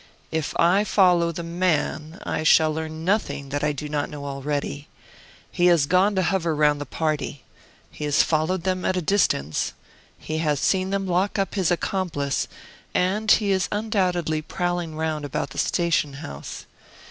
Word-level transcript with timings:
"If 0.31 0.55
I 0.59 0.83
follow 0.83 1.31
the 1.31 1.43
man 1.43 2.17
I 2.23 2.41
shall 2.41 2.71
learn 2.73 3.05
nothing 3.05 3.49
that 3.49 3.63
I 3.63 3.71
do 3.71 3.87
not 3.87 4.09
know 4.09 4.25
already. 4.25 4.87
He 5.51 5.67
has 5.67 5.85
gone 5.85 6.15
to 6.15 6.23
hover 6.23 6.55
round 6.55 6.81
the 6.81 6.87
party; 6.87 7.43
he 7.91 8.05
has 8.05 8.23
followed 8.23 8.63
them 8.63 8.83
at 8.83 8.97
a 8.97 9.01
distance, 9.03 9.73
he 10.17 10.39
has 10.39 10.59
seen 10.59 10.89
them 10.89 11.05
lock 11.05 11.37
up 11.37 11.53
his 11.53 11.69
accomplice, 11.69 12.47
and 12.95 13.29
he 13.29 13.51
is 13.51 13.69
undoubtedly 13.71 14.41
prowling 14.41 14.95
round 14.95 15.23
about 15.23 15.51
the 15.51 15.59
station 15.59 16.13
house. 16.13 16.65